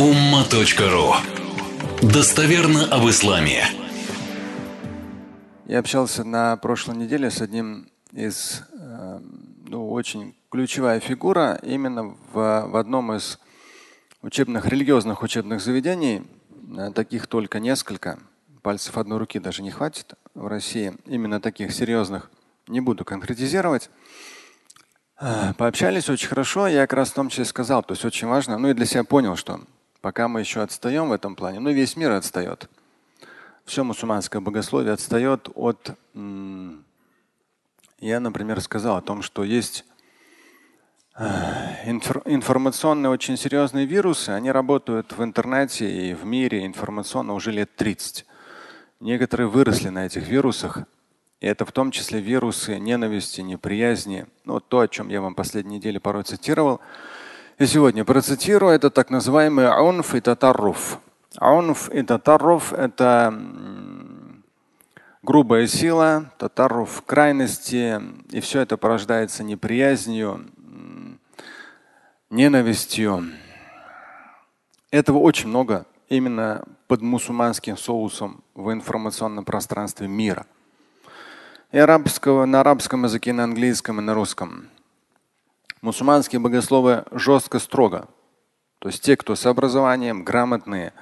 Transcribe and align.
umma.ru 0.00 1.12
Достоверно 2.00 2.86
об 2.86 3.06
исламе. 3.10 3.66
Я 5.66 5.78
общался 5.78 6.24
на 6.24 6.56
прошлой 6.56 6.96
неделе 6.96 7.30
с 7.30 7.42
одним 7.42 7.86
из, 8.10 8.62
э, 8.72 9.18
ну, 9.68 9.90
очень 9.90 10.34
ключевая 10.50 11.00
фигура 11.00 11.60
именно 11.62 12.16
в, 12.32 12.32
в 12.32 12.76
одном 12.76 13.12
из 13.12 13.38
учебных, 14.22 14.66
религиозных 14.68 15.22
учебных 15.22 15.60
заведений. 15.60 16.22
Э, 16.78 16.90
таких 16.92 17.26
только 17.26 17.60
несколько. 17.60 18.18
Пальцев 18.62 18.96
одной 18.96 19.18
руки 19.18 19.38
даже 19.38 19.62
не 19.62 19.70
хватит 19.70 20.14
в 20.34 20.46
России. 20.46 20.94
Именно 21.04 21.42
таких 21.42 21.74
серьезных. 21.74 22.30
Не 22.68 22.80
буду 22.80 23.04
конкретизировать. 23.04 23.90
Э, 25.20 25.52
пообщались 25.58 26.08
очень 26.08 26.28
хорошо. 26.28 26.68
Я 26.68 26.86
как 26.86 26.94
раз 26.94 27.10
в 27.10 27.14
том 27.14 27.28
числе 27.28 27.44
сказал, 27.44 27.82
то 27.82 27.92
есть 27.92 28.06
очень 28.06 28.28
важно, 28.28 28.56
ну 28.56 28.70
и 28.70 28.72
для 28.72 28.86
себя 28.86 29.04
понял, 29.04 29.36
что 29.36 29.60
пока 30.00 30.28
мы 30.28 30.40
еще 30.40 30.62
отстаем 30.62 31.08
в 31.08 31.12
этом 31.12 31.36
плане, 31.36 31.60
ну 31.60 31.70
весь 31.70 31.96
мир 31.96 32.12
отстает. 32.12 32.68
Все 33.64 33.84
мусульманское 33.84 34.40
богословие 34.40 34.92
отстает 34.92 35.48
от… 35.54 35.96
Я, 37.98 38.18
например, 38.18 38.60
сказал 38.62 38.96
о 38.96 39.02
том, 39.02 39.20
что 39.20 39.44
есть 39.44 39.84
э, 41.16 41.24
информационные 41.84 43.10
очень 43.10 43.36
серьезные 43.36 43.84
вирусы, 43.84 44.30
они 44.30 44.50
работают 44.50 45.12
в 45.12 45.22
интернете 45.22 45.90
и 45.90 46.14
в 46.14 46.24
мире 46.24 46.64
информационно 46.64 47.34
уже 47.34 47.52
лет 47.52 47.76
30. 47.76 48.24
Некоторые 49.00 49.48
выросли 49.48 49.90
на 49.90 50.06
этих 50.06 50.26
вирусах. 50.28 50.78
И 51.40 51.46
это 51.46 51.64
в 51.64 51.72
том 51.72 51.90
числе 51.90 52.20
вирусы 52.20 52.78
ненависти, 52.78 53.40
неприязни. 53.40 54.26
Ну, 54.44 54.60
то, 54.60 54.80
о 54.80 54.88
чем 54.88 55.08
я 55.08 55.20
вам 55.20 55.34
последние 55.34 55.78
недели 55.78 55.98
порой 55.98 56.22
цитировал. 56.22 56.80
Сегодня 57.66 58.06
процитирую, 58.06 58.72
это 58.72 58.88
так 58.88 59.10
называемый 59.10 59.68
аунф 59.68 60.14
и 60.14 60.20
татарруф. 60.20 60.98
Аунф 61.36 61.90
и 61.90 62.02
татарруф– 62.02 62.72
это 62.74 63.38
грубая 65.22 65.66
сила, 65.66 66.32
татарруф 66.38 67.02
крайности, 67.04 68.00
и 68.30 68.40
все 68.40 68.60
это 68.60 68.78
порождается 68.78 69.44
неприязнью, 69.44 70.46
ненавистью. 72.30 73.26
Этого 74.90 75.18
очень 75.18 75.50
много 75.50 75.84
именно 76.08 76.64
под 76.86 77.02
мусульманским 77.02 77.76
соусом 77.76 78.42
в 78.54 78.72
информационном 78.72 79.44
пространстве 79.44 80.08
мира– 80.08 80.46
и 81.72 81.78
арабского, 81.78 82.46
на 82.46 82.60
арабском 82.60 83.04
языке, 83.04 83.32
на 83.32 83.44
английском 83.44 84.00
и 84.00 84.02
на 84.02 84.12
русском. 84.12 84.68
Мусульманские 85.82 86.40
богословы 86.40 87.04
жестко 87.10 87.58
строго. 87.58 88.08
То 88.80 88.88
есть 88.88 89.02
те, 89.02 89.16
кто 89.16 89.34
с 89.34 89.46
образованием, 89.46 90.24
грамотные, 90.24 90.92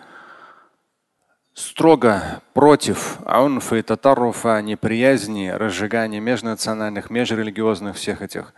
строго 1.52 2.42
против 2.54 3.18
аунфа 3.24 3.76
и 3.76 3.82
татаруфа, 3.82 4.62
неприязни, 4.62 5.48
разжигания 5.48 6.20
межнациональных, 6.20 7.10
межрелигиозных 7.10 7.96
всех 7.96 8.22
этих. 8.22 8.54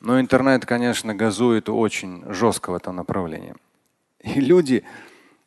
Но 0.00 0.20
интернет, 0.20 0.64
конечно, 0.64 1.12
газует 1.12 1.68
очень 1.68 2.22
жестко 2.32 2.70
в 2.70 2.74
этом 2.76 2.94
направлении. 2.94 3.54
И 4.20 4.40
люди, 4.40 4.84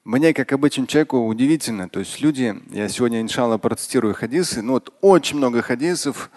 мне, 0.04 0.34
как 0.34 0.52
обычному 0.52 0.88
человеку, 0.88 1.26
удивительно. 1.26 1.88
То 1.88 2.00
есть 2.00 2.20
люди, 2.20 2.62
я 2.72 2.90
сегодня, 2.90 3.22
иншалла, 3.22 3.58
процитирую 3.58 4.14
хадисы, 4.14 4.62
ну 4.62 4.74
вот 4.74 4.94
очень 5.00 5.38
много 5.38 5.62
хадисов 5.62 6.30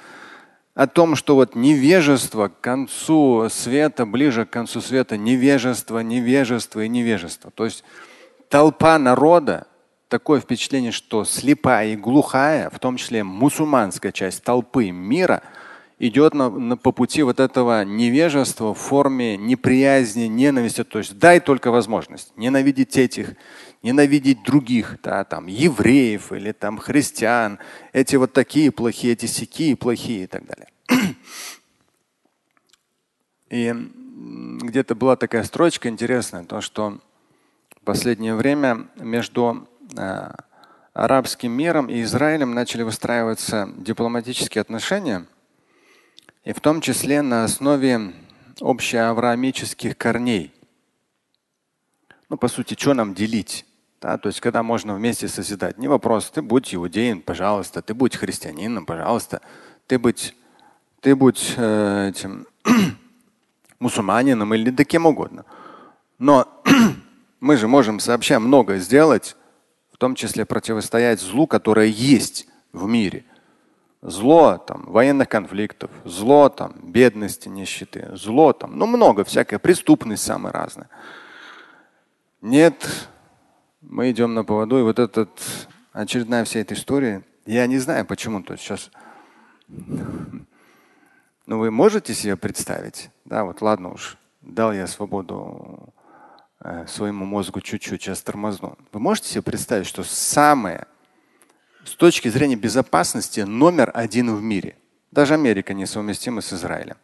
о 0.75 0.87
том, 0.87 1.15
что 1.15 1.37
вот 1.37 1.55
невежество 1.55 2.49
к 2.49 2.61
концу 2.61 3.49
света, 3.49 4.07
ближе 4.07 4.45
к 4.45 4.51
концу 4.51 4.81
света, 4.81 5.17
невежество, 5.17 6.01
невежество 6.01 6.81
и 6.81 6.89
невежество. 6.89 7.51
То 7.53 7.65
есть 7.65 7.85
толпа 8.49 8.99
народа, 8.99 9.67
такое 10.09 10.41
впечатление, 10.41 10.93
что 10.93 11.25
слепая 11.25 11.89
и 11.93 11.97
глухая, 11.97 12.71
в 12.71 12.79
том 12.79 12.97
числе 12.97 13.23
мусульманская 13.23 14.13
часть 14.13 14.43
толпы 14.43 14.91
мира– 14.91 15.43
идет 15.99 16.35
на, 16.35 16.51
на, 16.51 16.77
по 16.77 16.93
пути 16.93 17.23
вот 17.23 17.41
этого 17.41 17.85
невежества 17.85 18.75
в 18.75 18.79
форме 18.79 19.37
неприязни, 19.37 20.25
ненависти. 20.25 20.85
То 20.85 20.99
есть 20.99 21.19
дай 21.19 21.41
только 21.41 21.71
возможность 21.71 22.33
ненавидеть 22.37 22.97
этих, 22.97 23.31
ненавидеть 23.85 24.43
других, 24.43 24.99
да, 25.03 25.23
там, 25.23 25.47
евреев 25.47 26.33
или 26.33 26.51
там, 26.51 26.79
христиан. 26.79 27.61
Эти 27.93 28.17
вот 28.17 28.33
такие 28.33 28.73
плохие, 28.73 29.13
эти 29.13 29.27
сякие 29.27 29.77
плохие 29.77 30.25
и 30.25 30.27
так 30.27 30.43
далее. 30.45 30.69
И 33.51 33.73
где-то 34.63 34.97
была 34.97 35.15
такая 35.15 35.45
строчка 35.45 35.89
интересная, 35.89 36.43
то, 36.43 36.61
что 36.61 36.99
в 37.81 37.85
последнее 37.85 38.35
время 38.35 38.89
между 38.97 39.69
э, 39.97 40.31
арабским 40.93 41.53
миром 41.53 41.87
и 41.87 42.03
Израилем 42.03 42.53
начали 42.55 42.83
выстраиваться 42.83 43.71
дипломатические 43.77 44.63
отношения– 44.63 45.27
и 46.45 46.53
в 46.53 46.61
том 46.61 46.81
числе 46.81 47.23
на 47.23 47.45
основе 47.45 48.13
общеавраамических 48.61 49.97
корней. 49.97 50.53
Ну, 52.29 52.37
по 52.37 52.49
сути, 52.49 52.77
что 52.79 52.95
нам 52.95 53.15
делить? 53.15 53.65
Да, 54.05 54.19
то 54.19 54.27
есть, 54.27 54.43
когда 54.43 54.63
можно 54.63 54.95
вместе 54.95 55.29
созидать. 55.29 55.79
Не 55.79 55.89
вопрос, 55.89 56.29
ты 56.29 56.43
будь 56.43 56.75
иудеем, 56.75 57.23
пожалуйста, 57.23 57.81
ты 57.81 57.95
будь 57.95 58.17
христианином, 58.17 58.85
пожалуйста, 58.85 59.41
ты 59.87 59.99
будь, 59.99 60.37
ты 61.01 61.17
будь 61.17 61.55
э, 61.57 62.11
этим 62.11 62.47
мусульманином 63.79 64.53
или 64.53 64.69
да 64.69 64.85
кем 64.85 65.07
угодно. 65.07 65.47
Но 66.19 66.47
мы 67.41 67.57
же 67.57 67.67
можем 67.67 67.99
сообща 67.99 68.39
много 68.41 68.77
сделать, 68.77 69.37
в 69.91 69.97
том 69.97 70.17
числе 70.17 70.45
противостоять 70.45 71.19
злу, 71.19 71.47
которое 71.47 71.87
есть 71.87 72.47
в 72.75 72.87
мире– 72.87 73.25
Зло 74.07 74.59
там, 74.59 74.85
военных 74.87 75.31
конфликтов, 75.31 75.91
зло 76.05 76.51
там, 76.51 76.75
бедности, 76.83 77.49
нищеты, 77.49 78.11
зло 78.13 78.53
там, 78.53 78.77
ну 78.77 78.85
много, 78.85 79.25
всякая 79.25 79.59
преступность 79.59 80.23
самая 80.23 80.53
разная. 80.53 80.91
Нет, 82.43 83.09
мы 83.89 84.11
идем 84.11 84.35
на 84.35 84.45
поводу, 84.45 84.79
и 84.79 84.83
вот 84.83 84.99
этот 84.99 85.31
очередная 85.93 86.45
вся 86.45 86.61
эта 86.61 86.75
история, 86.75 87.23
я 87.47 87.67
не 87.67 87.79
знаю 87.79 88.07
почему-то 88.07 88.57
сейчас. 88.57 88.91
Ну 89.69 91.59
вы 91.59 91.71
можете 91.71 92.15
себе 92.15 92.37
представить? 92.37 93.11
Да, 93.25 93.45
вот 93.45 93.61
ладно 93.61 93.93
уж, 93.93 94.17
дал 94.41 94.73
я 94.73 94.87
свободу 94.87 95.93
э, 96.61 96.87
своему 96.87 97.27
мозгу 97.27 97.61
чуть-чуть, 97.61 98.03
сейчас 98.03 98.23
тормозну. 98.23 98.79
Вы 98.93 99.01
можете 99.01 99.29
себе 99.29 99.43
представить, 99.43 99.87
что 99.87 100.05
самое 100.05 100.87
с 101.85 101.95
точки 101.95 102.29
зрения 102.29 102.57
безопасности 102.57 103.41
номер 103.41 103.91
один 103.93 104.35
в 104.35 104.43
мире. 104.43 104.77
Даже 105.11 105.35
Америка 105.35 105.75
несовместима 105.75 106.41
с 106.41 106.53
Израилем. 106.53 106.97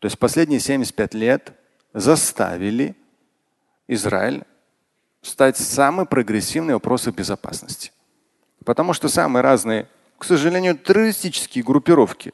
То 0.00 0.06
есть 0.06 0.18
последние 0.18 0.58
75 0.58 1.14
лет 1.14 1.52
заставили 1.94 2.96
Израиль 3.86 4.44
стать 5.22 5.56
самой 5.56 6.06
прогрессивной 6.06 6.74
в 6.74 6.76
вопросах 6.76 7.14
безопасности. 7.14 7.92
Потому 8.64 8.92
что 8.92 9.08
самые 9.08 9.42
разные, 9.42 9.88
к 10.18 10.24
сожалению, 10.24 10.76
террористические 10.76 11.64
группировки 11.64 12.32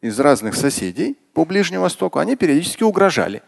из 0.00 0.18
разных 0.20 0.54
соседей 0.54 1.16
по 1.34 1.44
Ближнему 1.44 1.82
Востоку, 1.82 2.18
они 2.18 2.36
периодически 2.36 2.84
угрожали. 2.84 3.42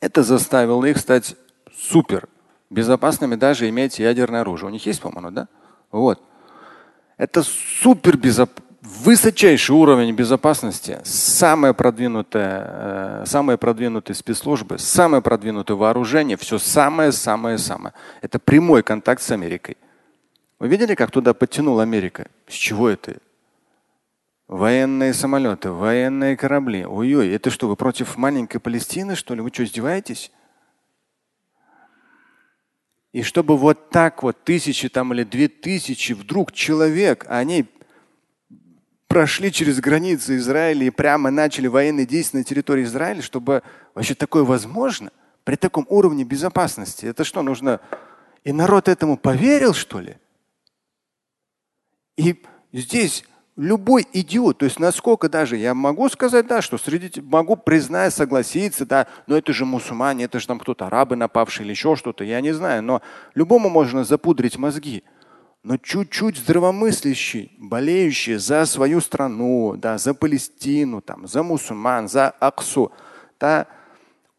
Это 0.00 0.22
заставило 0.22 0.84
их 0.84 0.98
стать 0.98 1.36
супер 1.74 2.28
безопасными, 2.70 3.34
даже 3.34 3.68
иметь 3.68 3.98
ядерное 3.98 4.40
оружие. 4.40 4.68
У 4.68 4.72
них 4.72 4.84
есть, 4.86 5.00
по-моему, 5.00 5.30
да? 5.30 5.48
Вот. 5.90 6.22
Это 7.16 7.42
супер 7.42 8.16
безоп... 8.16 8.50
высочайший 8.82 9.74
уровень 9.74 10.14
безопасности, 10.14 11.00
самые 11.04 11.74
продвинутые, 11.74 12.64
э, 12.64 13.24
самые 13.26 13.58
продвинутые 13.58 14.16
спецслужбы, 14.16 14.78
самое 14.78 15.22
продвинутое 15.22 15.76
вооружение, 15.76 16.36
все 16.36 16.58
самое-самое-самое. 16.58 17.94
Это 18.22 18.38
прямой 18.38 18.82
контакт 18.82 19.22
с 19.22 19.30
Америкой. 19.30 19.76
Вы 20.58 20.68
видели, 20.68 20.94
как 20.94 21.10
туда 21.10 21.34
подтянула 21.34 21.82
Америка? 21.82 22.28
С 22.46 22.54
чего 22.54 22.88
это? 22.88 23.16
Военные 24.48 25.14
самолеты, 25.14 25.70
военные 25.70 26.36
корабли. 26.36 26.84
Ой-ой, 26.84 27.28
это 27.30 27.50
что, 27.50 27.68
вы 27.68 27.76
против 27.76 28.16
маленькой 28.16 28.58
Палестины, 28.58 29.14
что 29.14 29.34
ли? 29.34 29.42
Вы 29.42 29.50
что, 29.52 29.64
издеваетесь? 29.64 30.32
И 33.12 33.22
чтобы 33.22 33.56
вот 33.56 33.90
так 33.90 34.22
вот 34.22 34.42
тысячи 34.44 34.88
там 34.88 35.12
или 35.12 35.24
две 35.24 35.48
тысячи 35.48 36.12
вдруг 36.12 36.52
человек, 36.52 37.26
они 37.28 37.66
прошли 39.10 39.50
через 39.50 39.80
границы 39.80 40.36
Израиля 40.36 40.86
и 40.86 40.90
прямо 40.90 41.32
начали 41.32 41.66
военные 41.66 42.06
действия 42.06 42.38
на 42.38 42.44
территории 42.44 42.84
Израиля, 42.84 43.20
чтобы 43.22 43.64
вообще 43.92 44.14
такое 44.14 44.44
возможно 44.44 45.10
при 45.42 45.56
таком 45.56 45.84
уровне 45.88 46.22
безопасности. 46.22 47.06
Это 47.06 47.24
что, 47.24 47.42
нужно? 47.42 47.80
И 48.44 48.52
народ 48.52 48.86
этому 48.86 49.16
поверил, 49.16 49.74
что 49.74 49.98
ли? 49.98 50.16
И 52.16 52.40
здесь 52.72 53.24
любой 53.56 54.06
идиот, 54.12 54.58
то 54.58 54.64
есть 54.64 54.78
насколько 54.78 55.28
даже 55.28 55.56
я 55.56 55.74
могу 55.74 56.08
сказать, 56.08 56.46
да, 56.46 56.62
что 56.62 56.78
среди 56.78 57.20
могу 57.20 57.56
признать, 57.56 58.14
согласиться, 58.14 58.86
да, 58.86 59.08
но 59.26 59.36
это 59.36 59.52
же 59.52 59.64
мусульмане, 59.64 60.26
это 60.26 60.38
же 60.38 60.46
там 60.46 60.60
кто-то 60.60 60.86
арабы 60.86 61.16
напавшие 61.16 61.64
или 61.64 61.72
еще 61.72 61.96
что-то, 61.96 62.22
я 62.22 62.40
не 62.40 62.52
знаю, 62.52 62.84
но 62.84 63.02
любому 63.34 63.70
можно 63.70 64.04
запудрить 64.04 64.56
мозги. 64.56 65.02
Но 65.62 65.76
чуть-чуть 65.76 66.38
здравомыслящий, 66.38 67.52
болеющий 67.58 68.36
за 68.36 68.64
свою 68.64 69.00
страну, 69.02 69.74
да, 69.76 69.98
за 69.98 70.14
Палестину, 70.14 71.02
там, 71.02 71.26
за 71.26 71.42
мусульман, 71.42 72.08
за 72.08 72.30
Аксу, 72.30 72.92
да, 73.38 73.66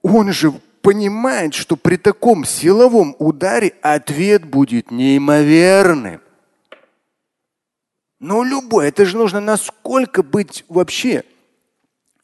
он 0.01 0.31
же 0.31 0.51
понимает, 0.81 1.53
что 1.53 1.77
при 1.77 1.97
таком 1.97 2.43
силовом 2.43 3.15
ударе 3.19 3.75
ответ 3.83 4.45
будет 4.45 4.89
неимоверным. 4.89 6.21
Ну, 8.19 8.43
любой. 8.43 8.87
Это 8.87 9.05
же 9.05 9.17
нужно 9.17 9.39
насколько 9.39 10.23
быть 10.23 10.65
вообще, 10.69 11.23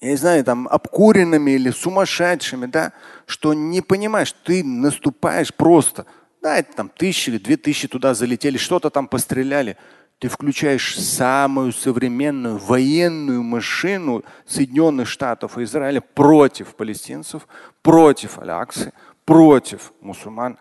я 0.02 0.10
не 0.10 0.16
знаю, 0.16 0.44
там, 0.44 0.68
обкуренными 0.68 1.52
или 1.52 1.70
сумасшедшими, 1.70 2.66
да, 2.66 2.94
что 3.28 3.54
не 3.54 3.82
понимаешь, 3.82 4.34
ты 4.44 4.64
наступаешь 4.64 5.54
просто. 5.54 6.08
Да, 6.42 6.58
это 6.58 6.74
там 6.76 6.90
тысячи 6.90 7.30
или 7.30 7.38
две 7.38 7.58
тысячи 7.58 7.88
туда 7.88 8.14
залетели, 8.14 8.58
что-то 8.58 8.90
там 8.90 9.08
постреляли. 9.08 9.78
Ты 10.20 10.30
включаешь 10.30 10.98
самую 11.00 11.72
современную 11.72 12.58
военную 12.58 13.44
машину 13.44 14.24
Соединенных 14.46 15.08
Штатов 15.08 15.58
и 15.58 15.64
Израиля 15.64 16.02
против 16.02 16.76
палестинцев, 16.76 17.48
против 17.84 18.40
Аляксы, 18.40 18.94
против 19.26 19.94
мусульман. 20.02 20.58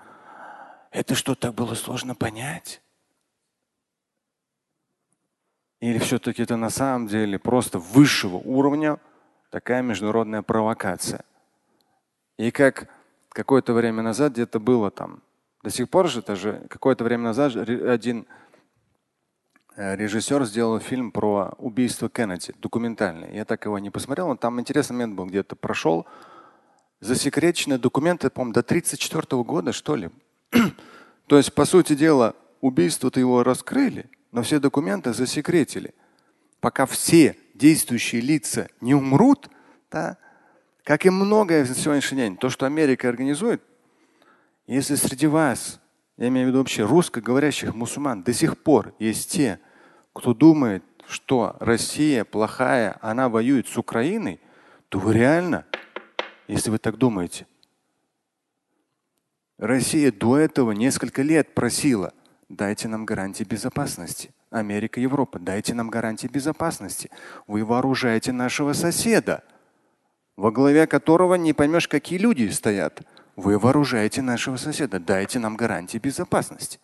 Это 0.90 1.14
что, 1.14 1.34
так 1.34 1.54
было 1.54 1.74
сложно 1.74 2.14
понять? 2.14 2.82
Или 5.80 5.98
все-таки 5.98 6.42
это 6.42 6.56
на 6.56 6.70
самом 6.70 7.06
деле 7.06 7.38
просто 7.38 7.78
высшего 7.78 8.36
уровня 8.36 8.98
такая 9.50 9.82
международная 9.82 10.42
провокация? 10.42 11.24
И 12.38 12.50
как 12.50 12.88
какое-то 13.30 13.72
время 13.72 14.02
назад 14.02 14.32
где-то 14.32 14.58
было 14.58 14.90
там, 14.90 15.22
до 15.66 15.72
сих 15.72 15.90
пор 15.90 16.08
же 16.08 16.20
это 16.20 16.36
же 16.36 16.64
какое-то 16.70 17.02
время 17.02 17.24
назад 17.24 17.56
один 17.56 18.24
э, 19.74 19.96
режиссер 19.96 20.44
сделал 20.44 20.78
фильм 20.78 21.10
про 21.10 21.56
убийство 21.58 22.08
Кеннеди, 22.08 22.54
документальный. 22.62 23.34
Я 23.34 23.44
так 23.44 23.64
его 23.64 23.76
не 23.80 23.90
посмотрел, 23.90 24.28
но 24.28 24.36
там 24.36 24.60
интересный 24.60 24.92
момент 24.92 25.16
был, 25.16 25.26
где-то 25.26 25.56
прошел. 25.56 26.06
Засекреченные 27.00 27.80
документы, 27.80 28.30
по-моему, 28.30 28.52
до 28.52 28.60
1934 28.60 29.42
года, 29.42 29.72
что 29.72 29.96
ли. 29.96 30.10
То 31.26 31.36
есть, 31.36 31.52
по 31.52 31.64
сути 31.64 31.96
дела, 31.96 32.36
убийство-то 32.60 33.18
его 33.18 33.42
раскрыли, 33.42 34.08
но 34.30 34.44
все 34.44 34.60
документы 34.60 35.14
засекретили. 35.14 35.96
Пока 36.60 36.86
все 36.86 37.36
действующие 37.54 38.20
лица 38.20 38.68
не 38.80 38.94
умрут, 38.94 39.50
да, 39.90 40.16
как 40.84 41.04
и 41.06 41.10
многое 41.10 41.64
в 41.64 41.74
сегодняшний 41.76 42.18
день, 42.18 42.36
то, 42.36 42.50
что 42.50 42.66
Америка 42.66 43.08
организует, 43.08 43.60
если 44.66 44.94
среди 44.94 45.26
вас, 45.26 45.80
я 46.16 46.28
имею 46.28 46.46
в 46.46 46.48
виду 46.48 46.58
вообще 46.58 46.84
русскоговорящих 46.84 47.74
мусульман, 47.74 48.22
до 48.22 48.32
сих 48.32 48.62
пор 48.62 48.94
есть 48.98 49.30
те, 49.30 49.60
кто 50.12 50.34
думает, 50.34 50.82
что 51.08 51.56
Россия 51.60 52.24
плохая, 52.24 52.98
она 53.00 53.28
воюет 53.28 53.68
с 53.68 53.76
Украиной, 53.76 54.40
то 54.88 54.98
вы 54.98 55.14
реально, 55.14 55.64
если 56.48 56.70
вы 56.70 56.78
так 56.78 56.96
думаете, 56.96 57.46
Россия 59.58 60.12
до 60.12 60.36
этого 60.36 60.72
несколько 60.72 61.22
лет 61.22 61.54
просила– 61.54 62.12
Дайте 62.48 62.86
нам 62.86 63.04
гарантии 63.04 63.42
безопасности. 63.42 64.30
Америка, 64.50 65.00
Европа, 65.00 65.40
дайте 65.40 65.74
нам 65.74 65.90
гарантии 65.90 66.28
безопасности. 66.28 67.10
Вы 67.48 67.64
вооружаете 67.64 68.30
нашего 68.30 68.72
соседа, 68.72 69.42
во 70.36 70.52
главе 70.52 70.86
которого 70.86 71.34
не 71.34 71.52
поймешь, 71.52 71.88
какие 71.88 72.18
люди 72.18 72.48
стоят. 72.50 73.02
Вы 73.36 73.58
вооружаете 73.58 74.22
нашего 74.22 74.56
соседа. 74.56 74.98
Дайте 74.98 75.38
нам 75.38 75.56
гарантии 75.56 75.98
безопасности. 75.98 76.80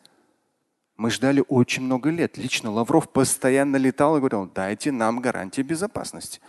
Мы 0.97 1.11
ждали 1.11 1.43
очень 1.49 1.83
много 1.83 2.11
лет. 2.11 2.37
Лично 2.37 2.71
Лавров 2.71 3.09
постоянно 3.09 3.77
летал 3.77 4.17
и 4.17 4.21
говорил, 4.21 4.49
дайте 4.55 4.93
нам 4.93 5.21
гарантии 5.21 5.63
безопасности. 5.63 6.41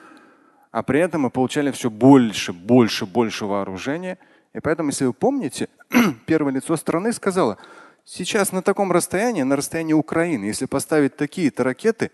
А 0.71 0.83
при 0.83 0.99
этом 0.99 1.21
мы 1.21 1.29
получали 1.29 1.71
все 1.71 1.89
больше, 1.89 2.53
больше, 2.53 3.05
больше 3.05 3.45
вооружения. 3.45 4.19
И 4.53 4.59
поэтому, 4.59 4.89
если 4.89 5.05
вы 5.05 5.13
помните, 5.13 5.69
первое 6.25 6.53
лицо 6.53 6.75
страны 6.75 7.13
сказала, 7.13 7.57
Сейчас 8.05 8.51
на 8.51 8.61
таком 8.61 8.91
расстоянии, 8.91 9.43
на 9.43 9.55
расстоянии 9.55 9.93
Украины, 9.93 10.45
если 10.45 10.65
поставить 10.65 11.15
такие-то 11.15 11.63
ракеты, 11.63 12.11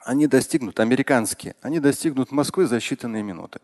они 0.00 0.26
достигнут, 0.26 0.80
американские, 0.80 1.54
они 1.62 1.78
достигнут 1.78 2.32
Москвы 2.32 2.66
за 2.66 2.78
считанные 2.78 3.22
минуты. 3.22 3.60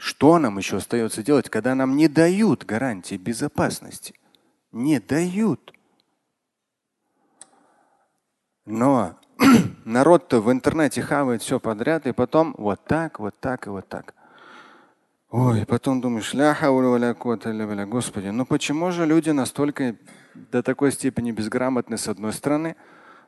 Что 0.00 0.38
нам 0.38 0.56
еще 0.56 0.78
остается 0.78 1.22
делать, 1.22 1.50
когда 1.50 1.74
нам 1.74 1.94
не 1.94 2.08
дают 2.08 2.64
гарантии 2.64 3.16
безопасности? 3.16 4.14
Не 4.72 4.98
дают. 4.98 5.74
Но 8.64 9.18
народ-то 9.84 10.40
в 10.40 10.50
интернете 10.50 11.02
хавает 11.02 11.42
все 11.42 11.60
подряд, 11.60 12.06
и 12.06 12.12
потом 12.12 12.54
вот 12.56 12.82
так, 12.86 13.20
вот 13.20 13.38
так 13.40 13.66
и 13.66 13.70
вот 13.70 13.88
так. 13.88 14.14
Ой, 15.28 15.66
потом 15.66 16.00
думаешь, 16.00 16.32
Господи, 16.32 18.28
ну 18.28 18.46
почему 18.46 18.92
же 18.92 19.04
люди 19.04 19.28
настолько 19.28 19.96
до 20.34 20.62
такой 20.62 20.92
степени 20.92 21.30
безграмотны 21.30 21.98
с 21.98 22.08
одной 22.08 22.32
стороны, 22.32 22.76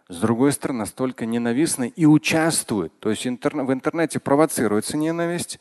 с 0.08 0.19
другой 0.19 0.52
стороны 0.52 0.78
настолько 0.78 1.26
ненавистны 1.26 1.92
и 1.94 2.06
участвуют. 2.06 2.98
То 2.98 3.10
есть 3.10 3.26
интерна 3.26 3.64
в 3.64 3.74
интернете 3.74 4.20
провоцируется 4.20 4.96
ненависть. 4.96 5.60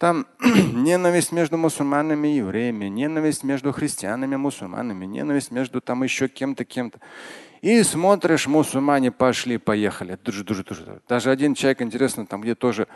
Там 0.00 0.26
ненависть 0.40 1.30
между 1.30 1.58
мусульманами 1.58 2.28
и 2.28 2.36
евреями, 2.38 2.86
ненависть 2.86 3.44
между 3.44 3.70
христианами 3.70 4.32
и 4.32 4.38
мусульманами, 4.38 5.04
ненависть 5.04 5.50
между 5.50 5.82
там 5.82 6.02
еще 6.02 6.26
кем-то, 6.26 6.64
кем-то. 6.64 7.00
И 7.60 7.82
смотришь, 7.82 8.46
мусульмане 8.46 9.12
пошли, 9.12 9.58
поехали. 9.58 10.18
Даже 11.06 11.30
один 11.30 11.54
человек, 11.54 11.82
интересно, 11.82 12.24
там 12.24 12.40
где 12.40 12.54
тоже 12.54 12.88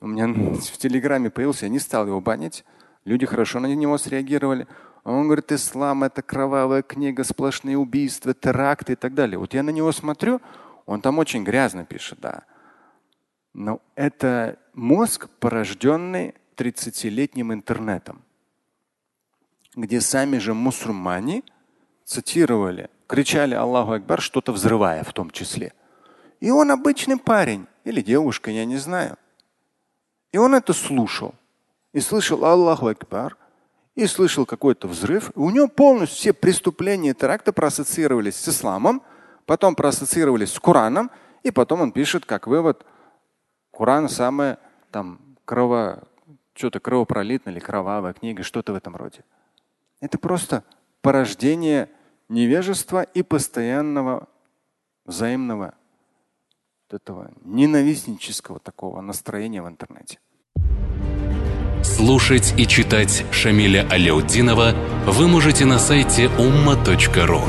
у 0.00 0.08
меня 0.08 0.26
в 0.54 0.76
Телеграме 0.76 1.30
появился, 1.30 1.66
я 1.66 1.70
не 1.70 1.78
стал 1.78 2.08
его 2.08 2.20
банить. 2.20 2.64
Люди 3.04 3.26
хорошо 3.26 3.60
на 3.60 3.72
него 3.72 3.96
среагировали. 3.96 4.66
Он 5.04 5.26
говорит, 5.26 5.52
ислам 5.52 6.02
это 6.02 6.20
кровавая 6.20 6.82
книга, 6.82 7.22
сплошные 7.22 7.78
убийства, 7.78 8.34
теракты 8.34 8.94
и 8.94 8.96
так 8.96 9.14
далее. 9.14 9.38
Вот 9.38 9.54
я 9.54 9.62
на 9.62 9.70
него 9.70 9.92
смотрю, 9.92 10.40
он 10.86 11.00
там 11.00 11.20
очень 11.20 11.44
грязно 11.44 11.84
пишет, 11.84 12.18
да. 12.20 12.42
Но 13.54 13.80
это 13.94 14.58
мозг, 14.74 15.28
порожденный 15.38 16.34
30-летним 16.60 17.52
интернетом, 17.52 18.22
где 19.74 20.00
сами 20.00 20.38
же 20.38 20.52
мусульмане 20.52 21.42
цитировали, 22.04 22.90
кричали 23.06 23.54
Аллаху 23.54 23.92
Акбар, 23.92 24.20
что-то 24.20 24.52
взрывая 24.52 25.02
в 25.02 25.12
том 25.12 25.30
числе. 25.30 25.72
И 26.40 26.50
он 26.50 26.70
обычный 26.70 27.16
парень 27.16 27.66
или 27.84 28.02
девушка, 28.02 28.50
я 28.50 28.64
не 28.66 28.76
знаю. 28.76 29.16
И 30.32 30.38
он 30.38 30.54
это 30.54 30.72
слушал. 30.72 31.34
И 31.92 32.00
слышал 32.00 32.44
Аллаху 32.44 32.88
Акбар, 32.88 33.36
и 33.94 34.06
слышал 34.06 34.46
какой-то 34.46 34.86
взрыв. 34.86 35.30
И 35.30 35.38
у 35.38 35.50
него 35.50 35.68
полностью 35.68 36.18
все 36.18 36.32
преступления 36.32 37.14
теракта 37.14 37.52
проассоциировались 37.52 38.36
с 38.36 38.48
исламом, 38.48 39.02
потом 39.46 39.74
проассоциировались 39.74 40.52
с 40.52 40.60
Кораном, 40.60 41.10
и 41.42 41.50
потом 41.50 41.80
он 41.80 41.92
пишет 41.92 42.24
как 42.24 42.46
вывод, 42.46 42.84
Коран 43.72 44.08
самая 44.08 44.58
там 44.90 45.20
крово, 45.44 46.04
что-то 46.54 46.80
кровопролитная 46.80 47.52
или 47.52 47.60
кровавая 47.60 48.12
книга, 48.12 48.42
что-то 48.42 48.72
в 48.72 48.76
этом 48.76 48.96
роде. 48.96 49.24
Это 50.00 50.18
просто 50.18 50.64
порождение 51.02 51.88
невежества 52.28 53.02
и 53.02 53.22
постоянного 53.22 54.28
взаимного 55.04 55.74
этого 56.90 57.30
ненавистнического 57.44 58.58
такого 58.58 59.00
настроения 59.00 59.62
в 59.62 59.68
интернете. 59.68 60.18
Слушать 61.82 62.54
и 62.58 62.66
читать 62.66 63.24
Шамиля 63.32 63.86
Аляутдинова 63.90 64.74
вы 65.06 65.28
можете 65.28 65.64
на 65.64 65.78
сайте 65.78 66.26
umma.ru. 66.26 67.40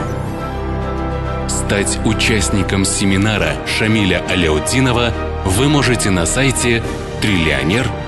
Стать 1.49 1.99
участником 2.05 2.85
семинара 2.85 3.55
Шамиля 3.67 4.25
Аляутдинова 4.29 5.11
вы 5.45 5.69
можете 5.69 6.09
на 6.11 6.25
сайте 6.25 6.81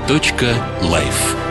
триллионер.life. 0.08 1.43